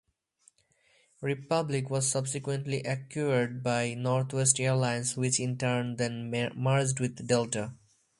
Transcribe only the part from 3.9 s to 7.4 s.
Northwest Airlines which in turn then merged with